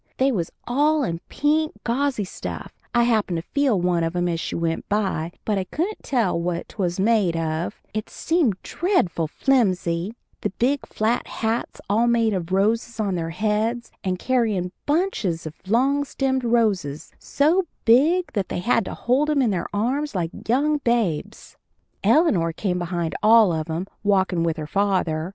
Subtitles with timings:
[0.17, 4.39] They was all in pink gauzy stuff I happened to feel one of 'em as
[4.39, 10.15] she went by but I couldn't tell what 'twas made of; it seemed dreadful flimsy
[10.41, 15.69] and big flat hats all made of roses on their heads, and carryin' bunches pf
[15.69, 20.31] long stemmed roses so big that they had to hold 'em in their arms like
[20.49, 21.57] young babes.
[22.03, 25.29] Eleanor came behind 'em all, walkin' with her father.